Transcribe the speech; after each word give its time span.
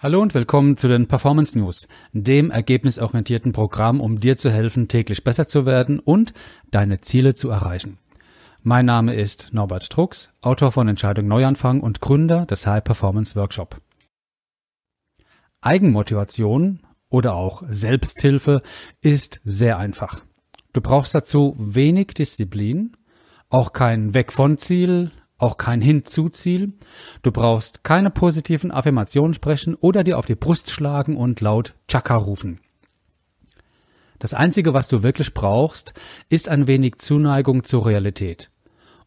Hallo 0.00 0.22
und 0.22 0.32
willkommen 0.32 0.76
zu 0.76 0.86
den 0.86 1.08
Performance 1.08 1.58
News, 1.58 1.88
dem 2.12 2.52
ergebnisorientierten 2.52 3.52
Programm, 3.52 4.00
um 4.00 4.20
dir 4.20 4.36
zu 4.36 4.48
helfen, 4.48 4.86
täglich 4.86 5.24
besser 5.24 5.48
zu 5.48 5.66
werden 5.66 5.98
und 5.98 6.32
deine 6.70 7.00
Ziele 7.00 7.34
zu 7.34 7.50
erreichen. 7.50 7.98
Mein 8.62 8.86
Name 8.86 9.16
ist 9.16 9.48
Norbert 9.50 9.88
Drucks, 9.90 10.32
Autor 10.40 10.70
von 10.70 10.86
Entscheidung 10.86 11.26
Neuanfang 11.26 11.80
und 11.80 12.00
Gründer 12.00 12.46
des 12.46 12.64
High 12.64 12.84
Performance 12.84 13.34
Workshop. 13.34 13.80
Eigenmotivation 15.62 16.78
oder 17.08 17.34
auch 17.34 17.64
Selbsthilfe 17.68 18.62
ist 19.00 19.40
sehr 19.42 19.78
einfach. 19.78 20.20
Du 20.74 20.80
brauchst 20.80 21.12
dazu 21.16 21.56
wenig 21.58 22.14
Disziplin, 22.14 22.96
auch 23.48 23.72
kein 23.72 24.14
Weg 24.14 24.32
von 24.32 24.58
Ziel, 24.58 25.10
auch 25.38 25.56
kein 25.56 25.80
Hinzuziel. 25.80 26.72
Du 27.22 27.30
brauchst 27.30 27.84
keine 27.84 28.10
positiven 28.10 28.70
Affirmationen 28.70 29.34
sprechen 29.34 29.74
oder 29.76 30.04
dir 30.04 30.18
auf 30.18 30.26
die 30.26 30.34
Brust 30.34 30.70
schlagen 30.70 31.16
und 31.16 31.40
laut 31.40 31.74
Chaka 31.88 32.16
rufen. 32.16 32.60
Das 34.18 34.34
Einzige, 34.34 34.74
was 34.74 34.88
du 34.88 35.04
wirklich 35.04 35.32
brauchst, 35.32 35.94
ist 36.28 36.48
ein 36.48 36.66
wenig 36.66 36.96
Zuneigung 36.98 37.62
zur 37.62 37.86
Realität. 37.86 38.50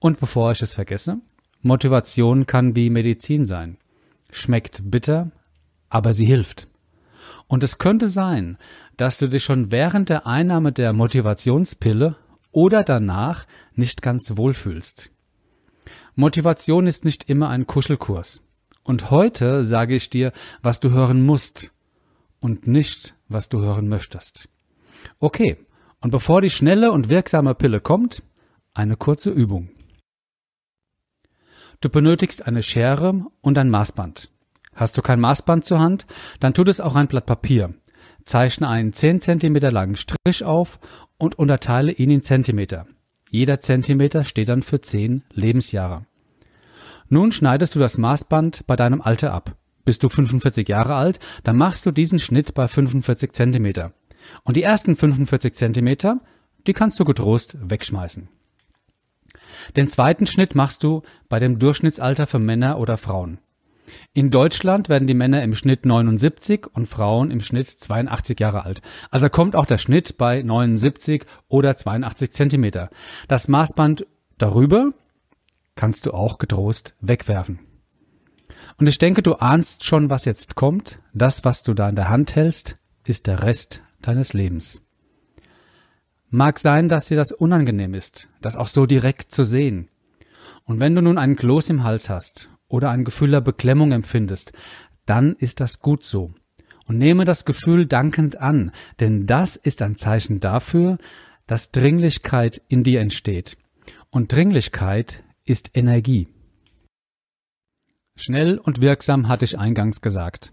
Und 0.00 0.18
bevor 0.18 0.50
ich 0.50 0.62
es 0.62 0.74
vergesse, 0.74 1.20
Motivation 1.62 2.46
kann 2.46 2.74
wie 2.74 2.90
Medizin 2.90 3.44
sein. 3.44 3.78
Schmeckt 4.30 4.90
bitter, 4.90 5.30
aber 5.88 6.12
sie 6.12 6.26
hilft. 6.26 6.68
Und 7.46 7.62
es 7.62 7.78
könnte 7.78 8.08
sein, 8.08 8.58
dass 8.96 9.18
du 9.18 9.28
dich 9.28 9.44
schon 9.44 9.70
während 9.70 10.08
der 10.08 10.26
Einnahme 10.26 10.72
der 10.72 10.92
Motivationspille 10.92 12.16
oder 12.50 12.82
danach 12.82 13.46
nicht 13.74 14.02
ganz 14.02 14.36
wohlfühlst. 14.36 15.10
Motivation 16.18 16.86
ist 16.86 17.04
nicht 17.04 17.28
immer 17.28 17.50
ein 17.50 17.66
Kuschelkurs. 17.66 18.42
Und 18.82 19.10
heute 19.10 19.66
sage 19.66 19.94
ich 19.94 20.08
dir, 20.08 20.32
was 20.62 20.80
du 20.80 20.90
hören 20.90 21.24
musst 21.26 21.72
und 22.40 22.66
nicht, 22.66 23.14
was 23.28 23.50
du 23.50 23.60
hören 23.60 23.86
möchtest. 23.86 24.48
Okay, 25.18 25.58
und 26.00 26.12
bevor 26.12 26.40
die 26.40 26.48
schnelle 26.48 26.90
und 26.90 27.10
wirksame 27.10 27.54
Pille 27.54 27.80
kommt, 27.80 28.22
eine 28.72 28.96
kurze 28.96 29.30
Übung. 29.30 29.68
Du 31.82 31.90
benötigst 31.90 32.46
eine 32.46 32.62
Schere 32.62 33.26
und 33.42 33.58
ein 33.58 33.68
Maßband. 33.68 34.30
Hast 34.74 34.96
du 34.96 35.02
kein 35.02 35.20
Maßband 35.20 35.66
zur 35.66 35.80
Hand, 35.80 36.06
dann 36.40 36.54
tut 36.54 36.70
es 36.70 36.80
auch 36.80 36.94
ein 36.94 37.08
Blatt 37.08 37.26
Papier. 37.26 37.74
Zeichne 38.24 38.68
einen 38.68 38.94
10 38.94 39.20
cm 39.20 39.56
langen 39.70 39.96
Strich 39.96 40.44
auf 40.44 40.78
und 41.18 41.38
unterteile 41.38 41.92
ihn 41.92 42.10
in 42.10 42.22
Zentimeter. 42.22 42.86
Jeder 43.30 43.60
Zentimeter 43.60 44.24
steht 44.24 44.48
dann 44.48 44.62
für 44.62 44.80
zehn 44.80 45.24
Lebensjahre. 45.32 46.06
Nun 47.08 47.32
schneidest 47.32 47.74
du 47.74 47.78
das 47.78 47.98
Maßband 47.98 48.66
bei 48.66 48.76
deinem 48.76 49.00
Alter 49.00 49.32
ab. 49.32 49.56
Bist 49.84 50.02
du 50.02 50.08
45 50.08 50.68
Jahre 50.68 50.96
alt, 50.96 51.20
dann 51.44 51.56
machst 51.56 51.86
du 51.86 51.92
diesen 51.92 52.18
Schnitt 52.18 52.54
bei 52.54 52.66
45 52.66 53.32
Zentimeter. 53.32 53.92
Und 54.42 54.56
die 54.56 54.62
ersten 54.62 54.96
45 54.96 55.54
Zentimeter, 55.54 56.20
die 56.66 56.72
kannst 56.72 56.98
du 56.98 57.04
getrost 57.04 57.56
wegschmeißen. 57.60 58.28
Den 59.76 59.88
zweiten 59.88 60.26
Schnitt 60.26 60.54
machst 60.54 60.82
du 60.82 61.02
bei 61.28 61.38
dem 61.38 61.58
Durchschnittsalter 61.58 62.26
für 62.26 62.40
Männer 62.40 62.78
oder 62.78 62.96
Frauen. 62.96 63.38
In 64.12 64.30
Deutschland 64.30 64.88
werden 64.88 65.06
die 65.06 65.14
Männer 65.14 65.44
im 65.44 65.54
Schnitt 65.54 65.86
79 65.86 66.66
und 66.72 66.86
Frauen 66.86 67.30
im 67.30 67.40
Schnitt 67.40 67.68
82 67.68 68.38
Jahre 68.40 68.64
alt. 68.64 68.82
Also 69.10 69.28
kommt 69.28 69.54
auch 69.54 69.66
der 69.66 69.78
Schnitt 69.78 70.18
bei 70.18 70.42
79 70.42 71.24
oder 71.48 71.76
82 71.76 72.32
Zentimeter. 72.32 72.90
Das 73.28 73.46
Maßband 73.46 74.06
darüber 74.38 74.92
kannst 75.76 76.06
du 76.06 76.12
auch 76.12 76.38
getrost 76.38 76.96
wegwerfen. 77.00 77.60
Und 78.78 78.86
ich 78.86 78.98
denke, 78.98 79.22
du 79.22 79.34
ahnst 79.34 79.84
schon, 79.84 80.10
was 80.10 80.24
jetzt 80.24 80.54
kommt. 80.54 80.98
Das, 81.14 81.44
was 81.44 81.62
du 81.62 81.74
da 81.74 81.88
in 81.88 81.96
der 81.96 82.08
Hand 82.08 82.34
hältst, 82.34 82.76
ist 83.04 83.26
der 83.26 83.42
Rest 83.42 83.82
deines 84.02 84.32
Lebens. 84.32 84.82
Mag 86.28 86.58
sein, 86.58 86.88
dass 86.88 87.06
dir 87.06 87.16
das 87.16 87.32
unangenehm 87.32 87.94
ist, 87.94 88.28
das 88.42 88.56
auch 88.56 88.66
so 88.66 88.84
direkt 88.84 89.30
zu 89.30 89.44
sehen. 89.44 89.88
Und 90.64 90.80
wenn 90.80 90.94
du 90.94 91.00
nun 91.00 91.18
einen 91.18 91.36
Kloß 91.36 91.70
im 91.70 91.84
Hals 91.84 92.10
hast 92.10 92.50
oder 92.68 92.90
ein 92.90 93.04
Gefühl 93.04 93.30
der 93.30 93.40
Beklemmung 93.40 93.92
empfindest, 93.92 94.52
dann 95.06 95.36
ist 95.36 95.60
das 95.60 95.78
gut 95.78 96.04
so. 96.04 96.34
Und 96.86 96.98
nehme 96.98 97.24
das 97.24 97.44
Gefühl 97.44 97.86
dankend 97.86 98.40
an, 98.40 98.72
denn 99.00 99.26
das 99.26 99.56
ist 99.56 99.82
ein 99.82 99.96
Zeichen 99.96 100.40
dafür, 100.40 100.98
dass 101.46 101.70
Dringlichkeit 101.70 102.60
in 102.68 102.82
dir 102.82 103.00
entsteht. 103.00 103.56
Und 104.10 104.32
Dringlichkeit 104.32 105.22
ist 105.46 105.70
Energie. 105.74 106.28
Schnell 108.16 108.58
und 108.58 108.80
wirksam 108.80 109.28
hatte 109.28 109.44
ich 109.44 109.58
eingangs 109.58 110.00
gesagt. 110.00 110.52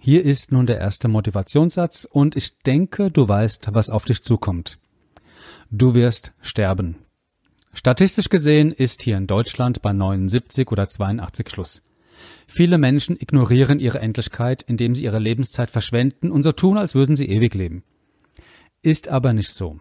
Hier 0.00 0.24
ist 0.24 0.52
nun 0.52 0.66
der 0.66 0.78
erste 0.78 1.08
Motivationssatz 1.08 2.06
und 2.10 2.36
ich 2.36 2.58
denke, 2.58 3.10
du 3.10 3.28
weißt, 3.28 3.68
was 3.72 3.88
auf 3.88 4.04
dich 4.04 4.22
zukommt. 4.22 4.78
Du 5.70 5.94
wirst 5.94 6.32
sterben. 6.40 6.96
Statistisch 7.72 8.28
gesehen 8.28 8.72
ist 8.72 9.02
hier 9.02 9.16
in 9.16 9.26
Deutschland 9.26 9.82
bei 9.82 9.92
79 9.92 10.70
oder 10.70 10.88
82 10.88 11.48
Schluss. 11.48 11.82
Viele 12.46 12.78
Menschen 12.78 13.16
ignorieren 13.20 13.78
ihre 13.78 13.98
Endlichkeit, 13.98 14.62
indem 14.62 14.94
sie 14.94 15.04
ihre 15.04 15.18
Lebenszeit 15.18 15.70
verschwenden 15.70 16.32
und 16.32 16.42
so 16.42 16.52
tun, 16.52 16.78
als 16.78 16.94
würden 16.94 17.16
sie 17.16 17.28
ewig 17.28 17.54
leben. 17.54 17.84
Ist 18.82 19.08
aber 19.08 19.32
nicht 19.32 19.50
so. 19.50 19.78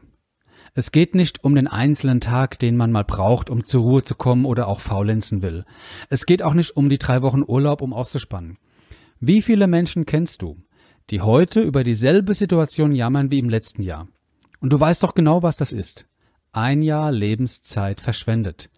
Es 0.75 0.91
geht 0.91 1.15
nicht 1.15 1.43
um 1.43 1.55
den 1.55 1.67
einzelnen 1.67 2.21
Tag, 2.21 2.59
den 2.59 2.77
man 2.77 2.91
mal 2.91 3.03
braucht, 3.03 3.49
um 3.49 3.63
zur 3.63 3.81
Ruhe 3.81 4.03
zu 4.03 4.13
kommen 4.13 4.45
oder 4.45 4.67
auch 4.67 4.81
faulenzen 4.81 5.41
will. 5.41 5.65
Es 6.09 6.25
geht 6.25 6.43
auch 6.43 6.53
nicht 6.53 6.77
um 6.77 6.89
die 6.89 6.99
drei 6.99 7.21
Wochen 7.21 7.43
Urlaub, 7.47 7.81
um 7.81 7.93
auszuspannen. 7.93 8.57
Wie 9.19 9.41
viele 9.41 9.67
Menschen 9.67 10.05
kennst 10.05 10.41
du, 10.41 10.57
die 11.09 11.21
heute 11.21 11.61
über 11.61 11.83
dieselbe 11.83 12.35
Situation 12.35 12.93
jammern 12.93 13.31
wie 13.31 13.39
im 13.39 13.49
letzten 13.49 13.81
Jahr? 13.81 14.07
Und 14.59 14.71
du 14.71 14.79
weißt 14.79 15.01
doch 15.01 15.15
genau, 15.15 15.41
was 15.41 15.57
das 15.57 15.71
ist 15.71 16.05
ein 16.55 16.81
Jahr 16.81 17.11
Lebenszeit 17.11 18.01
verschwendet. 18.01 18.69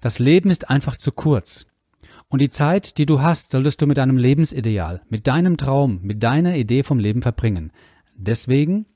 Das 0.00 0.18
Leben 0.18 0.50
ist 0.50 0.68
einfach 0.68 0.96
zu 0.96 1.12
kurz. 1.12 1.66
Und 2.28 2.40
die 2.40 2.50
Zeit, 2.50 2.98
die 2.98 3.06
du 3.06 3.22
hast, 3.22 3.50
solltest 3.50 3.80
du 3.80 3.86
mit 3.86 3.98
deinem 3.98 4.18
Lebensideal, 4.18 5.02
mit 5.08 5.26
deinem 5.26 5.56
Traum, 5.56 6.00
mit 6.02 6.22
deiner 6.22 6.56
Idee 6.56 6.82
vom 6.82 6.98
Leben 6.98 7.22
verbringen. 7.22 7.70
Deswegen 8.16 8.86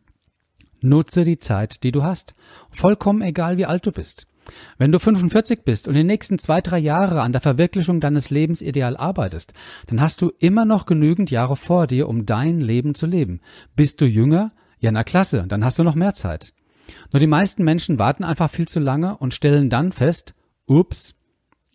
nutze 0.81 1.25
die 1.25 1.39
Zeit, 1.39 1.83
die 1.83 1.93
du 1.93 2.03
hast. 2.03 2.35
Vollkommen 2.71 3.23
egal, 3.23 3.57
wie 3.57 3.67
alt 3.67 3.87
du 3.87 3.93
bist. 3.93 4.27
Wenn 4.79 4.93
du 4.93 4.99
45 4.99 5.63
bist 5.63 5.89
und 5.89 5.95
die 5.95 6.05
nächsten 6.05 6.39
zwei, 6.39 6.61
drei 6.61 6.79
Jahre 6.79 7.21
an 7.21 7.33
der 7.33 7.41
Verwirklichung 7.41 8.01
deines 8.01 8.31
Lebensideal 8.31 8.97
arbeitest, 8.97 9.53
dann 9.87 10.01
hast 10.01 10.23
du 10.23 10.33
immer 10.39 10.65
noch 10.65 10.87
genügend 10.87 11.31
Jahre 11.31 11.57
vor 11.57 11.87
dir, 11.87 12.09
um 12.09 12.27
dein 12.27 12.61
Leben 12.61 12.95
zu 12.95 13.07
leben. 13.07 13.41
Bist 13.77 14.01
du 14.01 14.07
jünger? 14.07 14.53
Ja, 14.81 14.91
na 14.93 15.05
klasse, 15.05 15.45
dann 15.49 15.65
hast 15.65 15.79
du 15.79 15.85
noch 15.85 15.95
mehr 15.95 16.15
Zeit. 16.15 16.55
Nur 17.13 17.21
die 17.21 17.27
meisten 17.27 17.65
Menschen 17.65 17.99
warten 17.99 18.25
einfach 18.25 18.51
viel 18.51 18.69
zu 18.69 18.81
lange 18.81 19.17
und 19.19 19.35
stellen 19.35 19.71
dann 19.71 19.93
fest, 19.93 20.35
ups, 20.67 21.15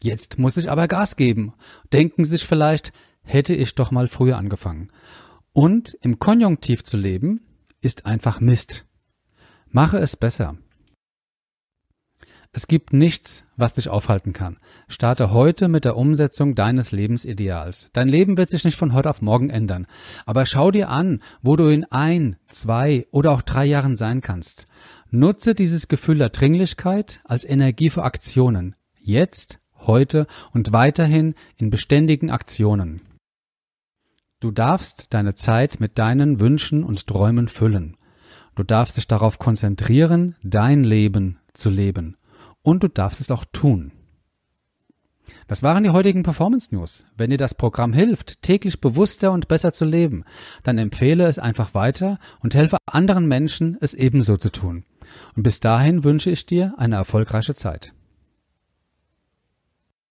jetzt 0.01 0.39
muss 0.39 0.57
ich 0.57 0.71
aber 0.71 0.87
Gas 0.87 1.15
geben. 1.15 1.53
Denken 1.91 2.25
sich 2.25 2.45
vielleicht, 2.45 2.93
hätte 3.23 3.53
ich 3.53 3.75
doch 3.75 3.91
mal 3.91 4.07
früher 4.07 4.37
angefangen. 4.37 4.89
Und 5.51 5.95
im 6.01 6.17
Konjunktiv 6.17 6.83
zu 6.83 6.97
leben, 6.97 7.41
ist 7.81 8.05
einfach 8.05 8.39
Mist. 8.39 8.85
Mache 9.75 9.97
es 9.97 10.15
besser. 10.15 10.55
Es 12.51 12.67
gibt 12.67 12.93
nichts, 12.93 13.43
was 13.57 13.73
dich 13.73 13.89
aufhalten 13.89 14.31
kann. 14.31 14.59
Starte 14.87 15.31
heute 15.31 15.67
mit 15.67 15.83
der 15.83 15.97
Umsetzung 15.97 16.53
deines 16.53 16.91
Lebensideals. 16.91 17.89
Dein 17.91 18.07
Leben 18.07 18.37
wird 18.37 18.51
sich 18.51 18.65
nicht 18.65 18.77
von 18.77 18.93
heute 18.93 19.09
auf 19.09 19.23
morgen 19.23 19.49
ändern. 19.49 19.87
Aber 20.27 20.45
schau 20.45 20.69
dir 20.69 20.89
an, 20.89 21.23
wo 21.41 21.55
du 21.55 21.69
in 21.69 21.85
ein, 21.85 22.35
zwei 22.47 23.07
oder 23.09 23.31
auch 23.31 23.41
drei 23.41 23.65
Jahren 23.65 23.95
sein 23.95 24.21
kannst. 24.21 24.67
Nutze 25.09 25.55
dieses 25.55 25.87
Gefühl 25.87 26.19
der 26.19 26.29
Dringlichkeit 26.29 27.21
als 27.23 27.43
Energie 27.43 27.89
für 27.89 28.03
Aktionen. 28.03 28.75
Jetzt, 28.99 29.59
heute 29.79 30.27
und 30.51 30.71
weiterhin 30.71 31.33
in 31.57 31.71
beständigen 31.71 32.29
Aktionen. 32.29 33.01
Du 34.39 34.51
darfst 34.51 35.15
deine 35.15 35.33
Zeit 35.33 35.79
mit 35.79 35.97
deinen 35.97 36.39
Wünschen 36.39 36.83
und 36.83 37.07
Träumen 37.07 37.47
füllen. 37.47 37.97
Du 38.55 38.63
darfst 38.63 38.97
dich 38.97 39.07
darauf 39.07 39.39
konzentrieren, 39.39 40.35
dein 40.43 40.83
Leben 40.83 41.39
zu 41.53 41.69
leben 41.69 42.17
und 42.61 42.83
du 42.83 42.87
darfst 42.87 43.19
es 43.19 43.31
auch 43.31 43.45
tun. 43.51 43.91
Das 45.47 45.63
waren 45.63 45.83
die 45.83 45.89
heutigen 45.89 46.23
Performance 46.23 46.73
News. 46.73 47.05
Wenn 47.17 47.29
dir 47.29 47.37
das 47.37 47.55
Programm 47.55 47.93
hilft, 47.93 48.41
täglich 48.41 48.81
bewusster 48.81 49.31
und 49.31 49.47
besser 49.47 49.73
zu 49.73 49.85
leben, 49.85 50.23
dann 50.63 50.77
empfehle 50.77 51.25
es 51.27 51.39
einfach 51.39 51.73
weiter 51.73 52.19
und 52.41 52.55
helfe 52.55 52.77
anderen 52.85 53.27
Menschen, 53.27 53.77
es 53.81 53.93
ebenso 53.93 54.37
zu 54.37 54.51
tun. 54.51 54.85
Und 55.35 55.43
bis 55.43 55.59
dahin 55.59 56.03
wünsche 56.03 56.29
ich 56.29 56.45
dir 56.45 56.73
eine 56.77 56.95
erfolgreiche 56.95 57.55
Zeit. 57.55 57.93